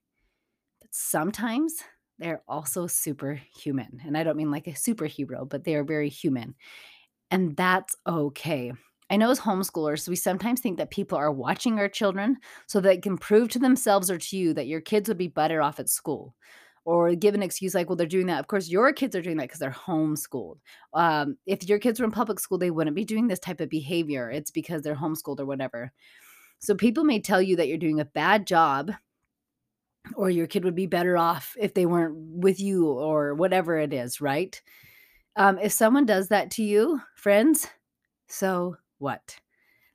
But 0.80 0.94
sometimes 0.94 1.82
they're 2.18 2.42
also 2.46 2.86
superhuman. 2.86 4.00
And 4.04 4.16
I 4.16 4.22
don't 4.22 4.36
mean 4.36 4.50
like 4.50 4.66
a 4.66 4.72
superhero, 4.72 5.48
but 5.48 5.64
they 5.64 5.74
are 5.74 5.84
very 5.84 6.08
human. 6.08 6.54
And 7.30 7.56
that's 7.56 7.96
okay. 8.06 8.72
I 9.12 9.16
know 9.16 9.30
as 9.30 9.40
homeschoolers, 9.40 10.08
we 10.08 10.16
sometimes 10.16 10.60
think 10.60 10.78
that 10.78 10.90
people 10.90 11.18
are 11.18 11.30
watching 11.30 11.78
our 11.78 11.88
children 11.88 12.38
so 12.66 12.80
they 12.80 12.96
can 12.96 13.18
prove 13.18 13.50
to 13.50 13.58
themselves 13.58 14.10
or 14.10 14.16
to 14.16 14.36
you 14.38 14.54
that 14.54 14.68
your 14.68 14.80
kids 14.80 15.06
would 15.06 15.18
be 15.18 15.28
better 15.28 15.60
off 15.60 15.78
at 15.78 15.90
school. 15.90 16.34
Or 16.86 17.14
give 17.14 17.34
an 17.34 17.42
excuse 17.42 17.74
like, 17.74 17.90
well, 17.90 17.96
they're 17.96 18.06
doing 18.06 18.28
that. 18.28 18.40
Of 18.40 18.46
course, 18.46 18.70
your 18.70 18.90
kids 18.94 19.14
are 19.14 19.20
doing 19.20 19.36
that 19.36 19.44
because 19.44 19.60
they're 19.60 19.70
homeschooled. 19.70 20.56
Um, 20.94 21.36
if 21.44 21.68
your 21.68 21.78
kids 21.78 22.00
were 22.00 22.06
in 22.06 22.10
public 22.10 22.40
school, 22.40 22.56
they 22.56 22.70
wouldn't 22.70 22.96
be 22.96 23.04
doing 23.04 23.28
this 23.28 23.38
type 23.38 23.60
of 23.60 23.68
behavior. 23.68 24.30
It's 24.30 24.50
because 24.50 24.80
they're 24.80 24.96
homeschooled 24.96 25.40
or 25.40 25.44
whatever. 25.44 25.92
So 26.58 26.74
people 26.74 27.04
may 27.04 27.20
tell 27.20 27.42
you 27.42 27.56
that 27.56 27.68
you're 27.68 27.76
doing 27.76 28.00
a 28.00 28.06
bad 28.06 28.46
job 28.46 28.92
or 30.16 30.30
your 30.30 30.46
kid 30.46 30.64
would 30.64 30.74
be 30.74 30.86
better 30.86 31.18
off 31.18 31.54
if 31.60 31.74
they 31.74 31.84
weren't 31.84 32.16
with 32.16 32.58
you 32.60 32.88
or 32.88 33.34
whatever 33.34 33.78
it 33.78 33.92
is, 33.92 34.22
right? 34.22 34.60
Um, 35.36 35.58
if 35.58 35.72
someone 35.72 36.06
does 36.06 36.28
that 36.28 36.50
to 36.52 36.62
you, 36.62 37.00
friends, 37.14 37.68
so 38.26 38.76
what? 39.02 39.36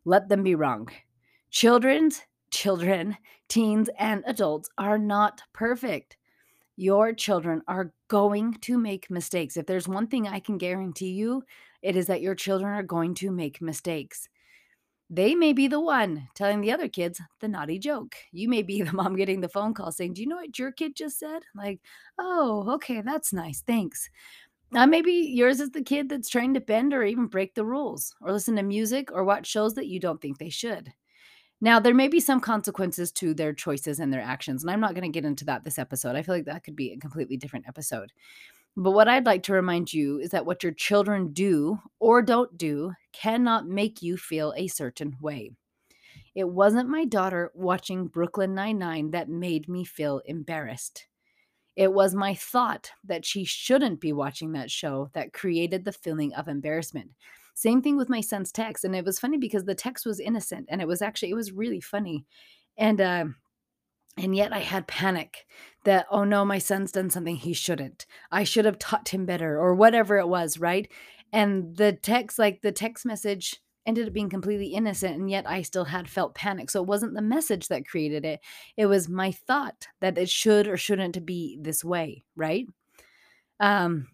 Let 0.05 0.27
them 0.29 0.43
be 0.43 0.53
wrong. 0.53 0.89
Children's 1.49 2.21
children, 2.51 3.17
teens, 3.47 3.89
and 3.97 4.23
adults 4.27 4.69
are 4.77 4.97
not 4.97 5.41
perfect. 5.53 6.17
Your 6.75 7.13
children 7.13 7.61
are 7.67 7.93
going 8.09 8.53
to 8.61 8.77
make 8.77 9.09
mistakes. 9.09 9.57
If 9.57 9.65
there's 9.65 9.87
one 9.87 10.07
thing 10.07 10.27
I 10.27 10.39
can 10.39 10.57
guarantee 10.57 11.11
you, 11.11 11.43
it 11.81 11.95
is 11.95 12.07
that 12.07 12.21
your 12.21 12.35
children 12.35 12.73
are 12.73 12.83
going 12.83 13.15
to 13.15 13.31
make 13.31 13.61
mistakes. 13.61 14.29
They 15.09 15.35
may 15.35 15.53
be 15.53 15.69
the 15.69 15.79
one 15.79 16.27
telling 16.35 16.59
the 16.59 16.73
other 16.73 16.89
kids 16.89 17.21
the 17.39 17.47
naughty 17.47 17.79
joke. 17.79 18.15
You 18.33 18.49
may 18.49 18.61
be 18.61 18.81
the 18.83 18.93
mom 18.93 19.15
getting 19.15 19.39
the 19.39 19.49
phone 19.49 19.73
call 19.73 19.91
saying, 19.91 20.13
Do 20.13 20.21
you 20.21 20.27
know 20.27 20.35
what 20.35 20.59
your 20.59 20.71
kid 20.71 20.95
just 20.95 21.17
said? 21.17 21.43
Like, 21.55 21.79
oh, 22.19 22.73
okay, 22.75 23.01
that's 23.01 23.31
nice. 23.31 23.61
Thanks. 23.61 24.09
Uh, 24.75 24.85
maybe 24.85 25.11
yours 25.11 25.59
is 25.59 25.71
the 25.71 25.81
kid 25.81 26.09
that's 26.09 26.29
trying 26.29 26.53
to 26.53 26.59
bend 26.59 26.93
or 26.93 27.03
even 27.03 27.27
break 27.27 27.55
the 27.55 27.65
rules, 27.65 28.13
or 28.21 28.31
listen 28.31 28.55
to 28.57 28.63
music 28.63 29.11
or 29.11 29.23
watch 29.23 29.47
shows 29.47 29.75
that 29.75 29.87
you 29.87 29.99
don't 29.99 30.21
think 30.21 30.37
they 30.37 30.49
should. 30.49 30.91
Now, 31.59 31.79
there 31.79 31.93
may 31.93 32.07
be 32.07 32.19
some 32.19 32.39
consequences 32.39 33.11
to 33.13 33.33
their 33.33 33.53
choices 33.53 33.99
and 33.99 34.13
their 34.13 34.21
actions, 34.21 34.63
and 34.63 34.69
I'm 34.69 34.79
not 34.81 34.93
going 34.93 35.11
to 35.11 35.15
get 35.15 35.25
into 35.25 35.45
that 35.45 35.63
this 35.63 35.79
episode. 35.79 36.15
I 36.15 36.21
feel 36.21 36.35
like 36.35 36.45
that 36.45 36.63
could 36.63 36.75
be 36.75 36.91
a 36.91 36.97
completely 36.97 37.37
different 37.37 37.67
episode. 37.67 38.11
But 38.75 38.91
what 38.91 39.07
I'd 39.07 39.25
like 39.25 39.41
to 39.43 39.53
remind 39.53 39.91
you 39.91 40.19
is 40.19 40.29
that 40.31 40.45
what 40.45 40.61
your 40.61 40.73
children 40.73 41.33
do 41.33 41.79
or 41.99 42.21
don't 42.21 42.55
do 42.57 42.93
cannot 43.11 43.67
make 43.67 44.03
you 44.03 44.17
feel 44.17 44.53
a 44.55 44.67
certain 44.67 45.15
way. 45.19 45.51
It 46.35 46.47
wasn't 46.47 46.89
my 46.89 47.05
daughter 47.05 47.51
watching 47.55 48.05
Brooklyn 48.05 48.53
Nine-Nine 48.53 49.09
that 49.11 49.29
made 49.29 49.67
me 49.67 49.83
feel 49.83 50.21
embarrassed. 50.25 51.07
It 51.77 51.93
was 51.93 52.15
my 52.15 52.33
thought 52.33 52.89
that 53.05 53.23
she 53.23 53.45
shouldn't 53.45 54.01
be 54.01 54.11
watching 54.11 54.53
that 54.53 54.71
show 54.71 55.11
that 55.13 55.31
created 55.31 55.85
the 55.85 55.91
feeling 55.91 56.33
of 56.33 56.47
embarrassment. 56.47 57.11
Same 57.53 57.83
thing 57.83 57.97
with 57.97 58.09
my 58.09 58.19
son's 58.19 58.51
text. 58.51 58.83
And 58.83 58.95
it 58.95 59.05
was 59.05 59.19
funny 59.19 59.37
because 59.37 59.63
the 59.63 59.75
text 59.75 60.03
was 60.03 60.19
innocent 60.19 60.65
and 60.69 60.81
it 60.81 60.87
was 60.87 61.03
actually, 61.03 61.29
it 61.29 61.35
was 61.35 61.51
really 61.51 61.79
funny. 61.79 62.25
And, 62.77 62.99
uh, 62.99 63.25
and 64.17 64.35
yet 64.35 64.53
I 64.53 64.59
had 64.59 64.87
panic 64.87 65.45
that, 65.83 66.07
oh 66.09 66.23
no, 66.23 66.43
my 66.43 66.57
son's 66.57 66.91
done 66.91 67.11
something 67.11 67.35
he 67.35 67.53
shouldn't. 67.53 68.07
I 68.31 68.43
should 68.43 68.65
have 68.65 68.79
taught 68.79 69.09
him 69.09 69.27
better 69.27 69.59
or 69.59 69.75
whatever 69.75 70.17
it 70.17 70.27
was, 70.27 70.57
right? 70.57 70.91
And 71.31 71.77
the 71.77 71.93
text, 71.93 72.39
like 72.39 72.61
the 72.61 72.71
text 72.71 73.05
message, 73.05 73.61
ended 73.87 74.07
up 74.07 74.13
being 74.13 74.29
completely 74.29 74.67
innocent 74.67 75.15
and 75.15 75.29
yet 75.29 75.49
I 75.49 75.63
still 75.63 75.85
had 75.85 76.09
felt 76.09 76.35
panic. 76.35 76.69
So 76.69 76.81
it 76.81 76.87
wasn't 76.87 77.15
the 77.15 77.21
message 77.21 77.69
that 77.69 77.87
created 77.87 78.25
it. 78.25 78.41
It 78.75 78.85
was 78.85 79.09
my 79.09 79.31
thought 79.31 79.87
that 80.01 80.17
it 80.17 80.29
should 80.29 80.67
or 80.67 80.77
shouldn't 80.77 81.25
be 81.25 81.57
this 81.59 81.83
way, 81.83 82.23
right? 82.35 82.67
Um 83.59 84.07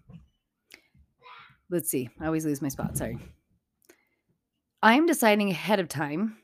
let's 1.69 1.89
see. 1.89 2.09
I 2.21 2.27
always 2.27 2.45
lose 2.45 2.61
my 2.61 2.69
spot, 2.69 2.95
sorry. 2.95 3.17
I'm 4.81 5.05
deciding 5.05 5.49
ahead 5.49 5.79
of 5.79 5.87
time 5.87 6.37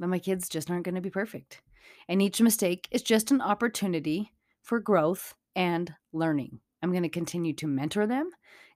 that 0.00 0.08
my 0.08 0.18
kids 0.18 0.48
just 0.48 0.70
aren't 0.70 0.84
going 0.84 0.94
to 0.94 1.00
be 1.00 1.10
perfect. 1.10 1.60
And 2.08 2.22
each 2.22 2.40
mistake 2.40 2.88
is 2.90 3.02
just 3.02 3.30
an 3.30 3.40
opportunity 3.40 4.32
for 4.62 4.80
growth 4.80 5.34
and 5.54 5.92
learning. 6.12 6.60
I'm 6.82 6.90
going 6.90 7.02
to 7.02 7.08
continue 7.08 7.52
to 7.54 7.66
mentor 7.66 8.06
them, 8.06 8.30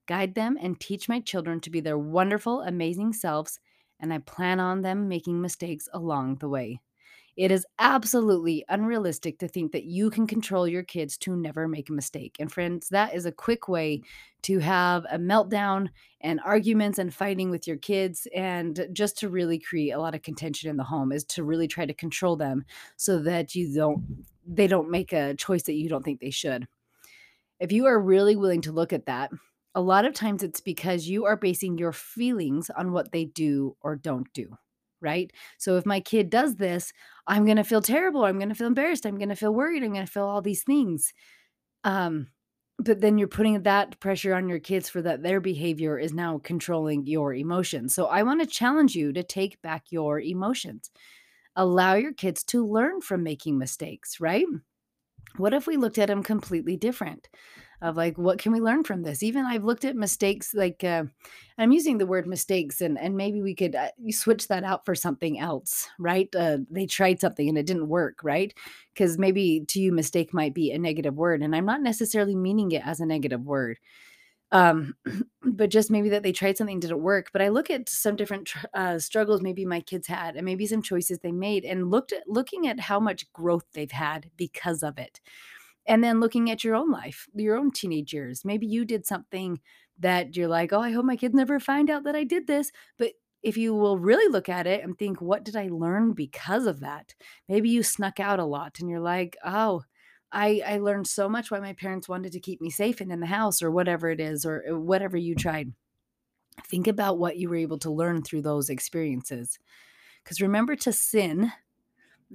guide 0.07 0.35
them, 0.35 0.59
and 0.61 0.79
teach 0.79 1.09
my 1.09 1.21
children 1.21 1.61
to 1.61 1.71
be 1.71 1.81
their 1.81 1.99
wonderful, 1.99 2.63
amazing 2.63 3.13
selves 3.13 3.59
and 4.01 4.13
I 4.13 4.19
plan 4.19 4.61
on 4.61 4.83
them 4.83 5.09
making 5.09 5.41
mistakes 5.41 5.89
along 5.93 6.37
the 6.37 6.49
way. 6.49 6.81
It 7.37 7.51
is 7.51 7.67
absolutely 7.79 8.65
unrealistic 8.69 9.39
to 9.41 9.49
think 9.49 9.73
that 9.73 9.85
you 9.85 10.09
can 10.09 10.27
control 10.27 10.67
your 10.67 10.83
kids 10.83 11.19
to 11.19 11.37
never 11.37 11.69
make 11.69 11.91
a 11.91 11.93
mistake. 11.93 12.37
And 12.41 12.51
friends, 12.51 12.89
that 12.89 13.15
is 13.15 13.27
a 13.27 13.33
quick 13.33 13.69
way 13.69 14.01
to 14.43 14.59
have 14.61 15.05
a 15.11 15.19
meltdown 15.19 15.89
and 16.23 16.41
arguments 16.47 16.99
and 16.99 17.13
fighting 17.13 17.51
with 17.51 17.67
your 17.67 17.77
kids 17.77 18.27
and 18.35 18.89
just 18.93 19.19
to 19.19 19.29
really 19.29 19.59
create 19.59 19.91
a 19.91 19.99
lot 19.99 20.15
of 20.15 20.23
contention 20.23 20.71
in 20.71 20.79
the 20.79 20.85
home 20.85 21.13
is 21.13 21.25
to 21.25 21.45
really 21.45 21.69
try 21.69 21.85
to 21.85 21.93
control 21.93 22.37
them 22.37 22.65
so 22.97 23.19
that 23.19 23.55
you 23.55 23.75
don't 23.75 24.25
they 24.49 24.67
don't 24.69 24.91
make 24.91 25.13
a 25.13 25.35
choice 25.35 25.65
that 25.65 25.75
you 25.75 25.89
don't 25.89 26.05
think 26.05 26.21
they 26.21 26.31
should. 26.31 26.67
If 27.61 27.73
you 27.73 27.87
are 27.87 28.01
really 28.01 28.37
willing 28.37 28.63
to 28.63 28.73
look 28.73 28.93
at 28.93 29.07
that 29.07 29.31
a 29.77 29.81
lot 29.81 30.07
of 30.07 30.15
times 30.15 30.43
it's 30.43 30.63
because 30.63 31.07
you 31.07 31.27
are 31.27 31.37
basing 31.37 31.77
your 31.77 31.93
feelings 31.93 32.71
on 32.71 32.93
what 32.93 33.13
they 33.13 33.27
do 33.27 33.77
or 33.83 33.95
don't 33.95 34.33
do, 34.33 34.57
right? 35.03 35.31
So 35.59 35.77
if 35.77 35.85
my 35.85 36.01
kid 36.01 36.31
does 36.31 36.57
this, 36.57 36.95
I'm 37.27 37.45
going 37.45 37.59
to 37.59 37.63
feel 37.63 37.83
terrible. 37.83 38.25
I'm 38.25 38.39
going 38.39 38.49
to 38.49 38.55
feel 38.55 38.67
embarrassed. 38.69 39.05
I'm 39.05 39.19
going 39.19 39.29
to 39.29 39.37
feel 39.37 39.55
worried. 39.55 39.85
I'm 39.85 39.93
going 39.93 40.07
to 40.07 40.11
feel 40.11 40.25
all 40.25 40.41
these 40.41 40.65
things. 40.65 41.13
Um, 41.85 42.29
but 42.79 43.03
then 43.03 43.19
you're 43.19 43.29
putting 43.29 43.63
that 43.63 44.01
pressure 44.01 44.35
on 44.35 44.49
your 44.49 44.59
kids 44.59 44.89
for 44.89 45.03
that 45.03 45.23
their 45.23 45.41
behavior 45.41 45.99
is 45.99 46.15
now 46.15 46.39
controlling 46.43 47.07
your 47.07 47.35
emotions. 47.35 47.95
So 47.95 48.07
I 48.07 48.23
want 48.23 48.41
to 48.41 48.47
challenge 48.47 48.95
you 48.95 49.13
to 49.13 49.23
take 49.23 49.61
back 49.61 49.85
your 49.91 50.19
emotions. 50.21 50.91
Allow 51.55 51.95
your 51.95 52.15
kids 52.15 52.43
to 52.45 52.67
learn 52.67 53.03
from 53.03 53.23
making 53.23 53.59
mistakes, 53.59 54.21
right? 54.21 54.47
What 55.37 55.53
if 55.53 55.67
we 55.67 55.77
looked 55.77 55.99
at 55.99 56.09
them 56.09 56.23
completely 56.23 56.79
different? 56.79 57.29
Of 57.83 57.97
like 57.97 58.17
what 58.19 58.39
can 58.39 58.53
we 58.53 58.61
learn 58.61 58.85
from 58.85 59.03
this? 59.03 59.23
Even 59.23 59.45
i've 59.45 59.65
looked 59.65 59.85
at 59.85 59.97
mistakes 59.97 60.55
like 60.55 60.83
uh, 60.85 61.05
i'm 61.59 61.73
using 61.73 61.99
the 61.99 62.07
word 62.07 62.27
mistakes 62.27 62.81
and 62.81 62.99
and 62.99 63.17
maybe 63.17 63.43
we 63.43 63.55
could 63.55 63.75
uh, 63.75 63.89
switch 64.11 64.49
that 64.49 64.65
out 64.65 64.85
for 64.85 64.95
something 64.95 65.39
else 65.39 65.89
right? 65.99 66.35
Uh, 66.35 66.59
they 66.71 66.87
tried 66.87 67.21
something 67.21 67.49
and 67.49 67.59
it 67.59 67.67
didn't 67.67 67.89
work 67.89 68.21
right? 68.23 68.55
Because 68.95 69.19
maybe 69.19 69.65
to 69.69 69.81
you 69.81 69.93
mistake 69.93 70.33
might 70.35 70.55
be 70.55 70.73
a 70.73 70.79
negative 70.79 71.15
word 71.17 71.43
and 71.43 71.55
i'm 71.55 71.67
not 71.67 71.83
necessarily 71.83 72.35
meaning 72.35 72.73
it 72.73 72.83
as 72.87 73.01
a 73.01 73.07
negative 73.07 73.43
word 73.45 73.79
um 74.53 74.95
but 75.43 75.71
just 75.71 75.91
maybe 75.91 76.09
that 76.09 76.23
they 76.23 76.33
tried 76.33 76.57
something 76.57 76.81
didn't 76.81 77.03
work 77.03 77.31
but 77.33 77.43
i 77.43 77.49
look 77.49 77.71
at 77.71 77.89
some 77.89 78.17
different 78.17 78.53
uh, 78.75 78.99
struggles 78.99 79.43
maybe 79.43 79.65
my 79.65 79.81
kids 79.81 80.07
had 80.07 80.37
and 80.37 80.45
maybe 80.45 80.67
some 80.67 80.83
choices 80.83 81.19
they 81.19 81.33
made 81.33 81.65
and 81.65 81.91
looked 81.91 82.13
at 82.13 82.29
looking 82.29 82.67
at 82.69 82.79
how 82.79 83.01
much 83.01 83.31
growth 83.33 83.65
they've 83.73 83.91
had 83.91 84.31
because 84.37 84.83
of 84.83 84.99
it 84.99 85.21
and 85.87 86.03
then 86.03 86.21
looking 86.21 86.51
at 86.51 86.65
your 86.65 86.75
own 86.75 86.91
life, 86.91 87.27
your 87.35 87.57
own 87.57 87.71
teenage 87.71 88.13
years. 88.13 88.45
Maybe 88.45 88.67
you 88.67 88.85
did 88.85 89.07
something 89.07 89.61
that 89.99 90.37
you're 90.37 90.49
like, 90.49 90.73
oh, 90.73 90.81
I 90.81 90.91
hope 90.91 91.05
my 91.05 91.17
kids 91.17 91.35
never 91.35 91.59
find 91.61 91.89
out 91.91 92.05
that 92.05 92.17
I 92.17 92.25
did 92.25 92.47
this. 92.47 92.71
But 92.99 93.13
if 93.43 93.57
you 93.57 93.75
will 93.75 93.99
really 93.99 94.31
look 94.31 94.49
at 94.49 94.67
it 94.67 94.83
and 94.83 94.99
think, 94.99 95.21
what 95.21 95.45
did 95.45 95.57
I 95.57 95.69
learn 95.69 96.13
because 96.13 96.67
of 96.67 96.81
that? 96.81 97.15
Maybe 97.49 97.69
you 97.69 97.83
snuck 97.83 98.19
out 98.19 98.41
a 98.41 98.45
lot 98.45 98.81
and 98.81 98.91
you're 98.91 99.01
like, 99.01 99.37
oh, 99.45 99.83
I, 100.33 100.63
I 100.67 100.79
learned 100.79 101.07
so 101.07 101.29
much 101.29 101.51
why 101.51 101.61
my 101.61 101.73
parents 101.73 102.09
wanted 102.09 102.33
to 102.33 102.41
keep 102.41 102.61
me 102.61 102.71
safe 102.71 103.01
and 103.01 103.13
in 103.13 103.21
the 103.21 103.27
house 103.27 103.63
or 103.63 103.71
whatever 103.71 104.11
it 104.11 104.21
is 104.21 104.45
or 104.45 104.65
uh, 104.69 104.79
whatever 104.79 105.17
you 105.17 105.35
tried. 105.35 105.73
Think 106.67 106.89
about 106.89 107.19
what 107.19 107.37
you 107.37 107.49
were 107.49 107.57
able 107.57 107.79
to 107.79 107.91
learn 107.91 108.23
through 108.23 108.43
those 108.43 108.69
experiences. 108.69 109.59
Because 110.25 110.41
remember, 110.41 110.75
to 110.77 110.93
sin 110.93 111.53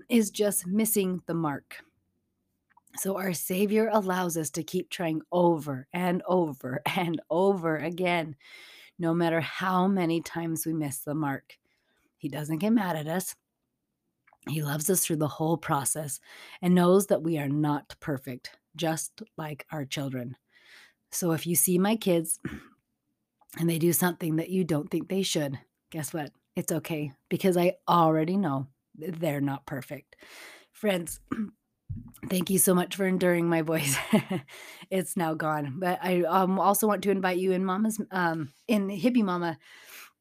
is 0.08 0.30
just 0.30 0.66
missing 0.66 1.22
the 1.26 1.34
mark. 1.34 1.84
So 2.98 3.18
our 3.18 3.34
Savior 3.34 3.90
allows 3.92 4.38
us 4.38 4.50
to 4.52 4.64
keep 4.64 4.90
trying 4.90 5.22
over 5.32 5.88
and 5.94 6.22
over 6.28 6.82
and 6.96 7.22
over 7.30 7.78
again, 7.78 8.36
no 9.00 9.14
matter 9.14 9.42
how 9.42 9.88
many 9.88 10.22
times 10.22 10.66
we 10.66 10.74
miss 10.74 11.00
the 11.00 11.16
mark. 11.16 11.58
He 12.18 12.30
doesn't 12.30 12.60
get 12.60 12.72
mad 12.72 12.96
at 12.96 13.08
us. 13.08 13.36
He 14.50 14.62
loves 14.62 14.90
us 14.90 15.06
through 15.06 15.18
the 15.18 15.28
whole 15.28 15.58
process 15.58 16.20
and 16.62 16.74
knows 16.74 17.08
that 17.08 17.24
we 17.24 17.38
are 17.38 17.50
not 17.50 17.96
perfect, 18.00 18.52
just 18.76 19.22
like 19.38 19.66
our 19.72 19.86
children. 19.86 20.36
So 21.12 21.32
if 21.32 21.46
you 21.46 21.56
see 21.56 21.78
my 21.78 21.96
kids 21.96 22.40
and 23.60 23.70
they 23.70 23.78
do 23.78 23.94
something 23.94 24.38
that 24.38 24.50
you 24.50 24.64
don't 24.64 24.90
think 24.90 25.10
they 25.10 25.22
should, 25.22 25.60
guess 25.92 26.14
what? 26.14 26.32
It's 26.56 26.72
okay 26.72 27.12
because 27.30 27.56
I 27.56 27.76
already 27.88 28.38
know 28.38 28.68
they're 28.96 29.42
not 29.42 29.66
perfect. 29.66 30.16
Friends, 30.74 31.20
thank 32.30 32.50
you 32.50 32.60
so 32.60 32.74
much 32.74 32.96
for 32.96 33.06
enduring 33.06 33.48
my 33.48 33.62
voice. 33.62 33.96
it's 34.90 35.18
now 35.18 35.34
gone. 35.34 35.76
But 35.80 36.00
I 36.02 36.24
um, 36.24 36.60
also 36.60 36.88
want 36.88 37.04
to 37.04 37.12
invite 37.12 37.38
you 37.38 37.52
in 37.52 37.66
Mama's 37.66 38.00
um, 38.12 38.54
in 38.68 38.90
Hippie 38.90 39.24
Mama. 39.24 39.58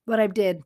What 0.06 0.20
I 0.20 0.26
did 0.26 0.62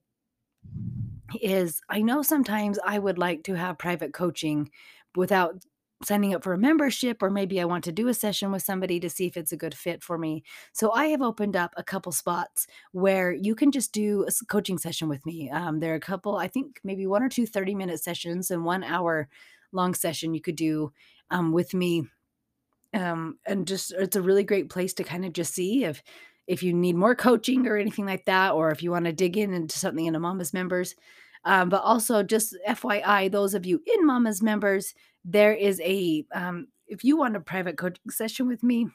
is 1.42 1.80
I 1.88 2.02
know 2.02 2.22
sometimes 2.22 2.78
I 2.84 2.98
would 2.98 3.18
like 3.18 3.44
to 3.44 3.54
have 3.54 3.78
private 3.78 4.12
coaching 4.12 4.70
without 5.16 5.56
signing 6.02 6.34
up 6.34 6.44
for 6.44 6.52
a 6.52 6.58
membership 6.58 7.22
or 7.22 7.30
maybe 7.30 7.60
I 7.60 7.64
want 7.64 7.84
to 7.84 7.92
do 7.92 8.08
a 8.08 8.14
session 8.14 8.52
with 8.52 8.62
somebody 8.62 9.00
to 9.00 9.08
see 9.08 9.26
if 9.26 9.36
it's 9.36 9.52
a 9.52 9.56
good 9.56 9.74
fit 9.74 10.02
for 10.02 10.18
me. 10.18 10.42
So 10.72 10.92
I 10.92 11.06
have 11.06 11.22
opened 11.22 11.56
up 11.56 11.72
a 11.76 11.84
couple 11.84 12.12
spots 12.12 12.66
where 12.92 13.32
you 13.32 13.54
can 13.54 13.70
just 13.70 13.92
do 13.92 14.26
a 14.28 14.44
coaching 14.46 14.78
session 14.78 15.08
with 15.08 15.24
me. 15.24 15.50
Um, 15.50 15.80
there 15.80 15.92
are 15.92 15.96
a 15.96 16.00
couple, 16.00 16.36
I 16.36 16.48
think 16.48 16.80
maybe 16.84 17.06
one 17.06 17.22
or 17.22 17.28
two 17.28 17.46
30 17.46 17.74
minute 17.74 18.02
sessions 18.02 18.50
and 18.50 18.64
one 18.64 18.84
hour 18.84 19.28
long 19.74 19.94
session 19.94 20.34
you 20.34 20.40
could 20.40 20.56
do 20.56 20.92
um, 21.30 21.52
with 21.52 21.74
me. 21.74 22.04
Um, 22.92 23.38
and 23.44 23.66
just 23.66 23.92
it's 23.92 24.16
a 24.16 24.22
really 24.22 24.44
great 24.44 24.70
place 24.70 24.94
to 24.94 25.04
kind 25.04 25.24
of 25.24 25.32
just 25.32 25.52
see 25.52 25.84
if 25.84 26.02
if 26.46 26.62
you 26.62 26.72
need 26.72 26.94
more 26.94 27.14
coaching 27.14 27.66
or 27.66 27.76
anything 27.76 28.06
like 28.06 28.26
that, 28.26 28.52
or 28.52 28.70
if 28.70 28.82
you 28.82 28.90
want 28.90 29.06
to 29.06 29.12
dig 29.12 29.36
in 29.36 29.54
into 29.54 29.78
something 29.78 30.06
in 30.06 30.20
Mama's 30.20 30.52
members. 30.52 30.94
Um, 31.44 31.68
but 31.68 31.82
also, 31.82 32.22
just 32.22 32.56
FYI, 32.66 33.30
those 33.30 33.54
of 33.54 33.66
you 33.66 33.82
in 33.86 34.06
Mama's 34.06 34.42
members, 34.42 34.94
there 35.24 35.52
is 35.52 35.80
a, 35.80 36.24
um, 36.34 36.68
if 36.86 37.04
you 37.04 37.16
want 37.16 37.36
a 37.36 37.40
private 37.40 37.76
coaching 37.76 38.10
session 38.10 38.48
with 38.48 38.62
me, 38.62 38.88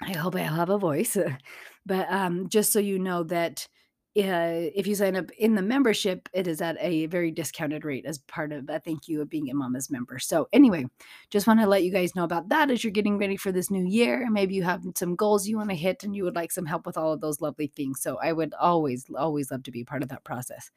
I 0.00 0.12
hope 0.12 0.34
I 0.34 0.40
have 0.40 0.70
a 0.70 0.78
voice. 0.78 1.16
but 1.86 2.10
um, 2.10 2.48
just 2.48 2.72
so 2.72 2.78
you 2.78 2.98
know 2.98 3.22
that 3.24 3.68
uh, 4.14 4.68
if 4.74 4.86
you 4.86 4.94
sign 4.94 5.16
up 5.16 5.30
in 5.38 5.54
the 5.54 5.62
membership, 5.62 6.28
it 6.34 6.46
is 6.46 6.60
at 6.60 6.76
a 6.80 7.06
very 7.06 7.30
discounted 7.30 7.84
rate 7.84 8.04
as 8.04 8.18
part 8.18 8.52
of 8.52 8.68
a 8.68 8.78
thank 8.78 9.08
you 9.08 9.22
of 9.22 9.30
being 9.30 9.48
a 9.48 9.54
mama's 9.54 9.90
member. 9.90 10.18
So, 10.18 10.48
anyway, 10.52 10.84
just 11.30 11.46
want 11.46 11.60
to 11.60 11.66
let 11.66 11.82
you 11.82 11.90
guys 11.90 12.14
know 12.14 12.24
about 12.24 12.50
that 12.50 12.70
as 12.70 12.84
you're 12.84 12.90
getting 12.90 13.16
ready 13.16 13.38
for 13.38 13.52
this 13.52 13.70
new 13.70 13.86
year. 13.86 14.28
Maybe 14.30 14.54
you 14.54 14.64
have 14.64 14.82
some 14.96 15.16
goals 15.16 15.48
you 15.48 15.56
want 15.56 15.70
to 15.70 15.76
hit 15.76 16.04
and 16.04 16.14
you 16.14 16.24
would 16.24 16.36
like 16.36 16.52
some 16.52 16.66
help 16.66 16.84
with 16.84 16.98
all 16.98 17.14
of 17.14 17.22
those 17.22 17.40
lovely 17.40 17.68
things. 17.68 18.02
So, 18.02 18.18
I 18.22 18.32
would 18.32 18.52
always, 18.60 19.06
always 19.16 19.50
love 19.50 19.62
to 19.62 19.70
be 19.70 19.82
part 19.82 20.02
of 20.02 20.10
that 20.10 20.24
process. 20.24 20.70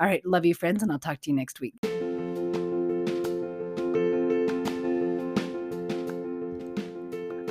All 0.00 0.06
right, 0.06 0.24
love 0.24 0.46
you, 0.46 0.54
friends, 0.54 0.82
and 0.82 0.90
I'll 0.90 0.98
talk 0.98 1.20
to 1.22 1.30
you 1.30 1.36
next 1.36 1.60
week. 1.60 1.74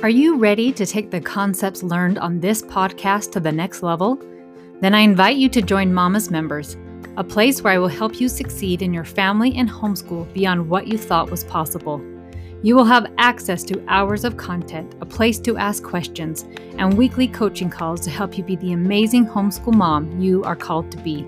Are 0.02 0.10
you 0.10 0.36
ready 0.36 0.72
to 0.72 0.86
take 0.86 1.10
the 1.10 1.20
concepts 1.20 1.82
learned 1.84 2.18
on 2.18 2.40
this 2.40 2.62
podcast 2.62 3.30
to 3.32 3.40
the 3.40 3.52
next 3.52 3.82
level? 3.84 4.18
Then 4.80 4.94
I 4.94 5.00
invite 5.00 5.36
you 5.36 5.48
to 5.50 5.62
join 5.62 5.92
Mama's 5.92 6.30
Members, 6.30 6.76
a 7.16 7.24
place 7.24 7.62
where 7.62 7.72
I 7.72 7.78
will 7.78 7.88
help 7.88 8.20
you 8.20 8.28
succeed 8.28 8.80
in 8.80 8.94
your 8.94 9.04
family 9.04 9.56
and 9.56 9.68
homeschool 9.68 10.32
beyond 10.32 10.68
what 10.68 10.86
you 10.86 10.96
thought 10.96 11.30
was 11.30 11.42
possible. 11.44 12.00
You 12.62 12.76
will 12.76 12.84
have 12.84 13.12
access 13.18 13.64
to 13.64 13.84
hours 13.88 14.24
of 14.24 14.36
content, 14.36 14.94
a 15.00 15.06
place 15.06 15.40
to 15.40 15.56
ask 15.56 15.82
questions, 15.82 16.44
and 16.76 16.96
weekly 16.96 17.26
coaching 17.28 17.70
calls 17.70 18.00
to 18.02 18.10
help 18.10 18.38
you 18.38 18.44
be 18.44 18.56
the 18.56 18.72
amazing 18.72 19.26
homeschool 19.26 19.74
mom 19.74 20.20
you 20.20 20.44
are 20.44 20.56
called 20.56 20.92
to 20.92 20.98
be. 20.98 21.26